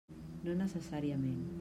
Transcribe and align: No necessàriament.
No 0.47 0.55
necessàriament. 0.63 1.41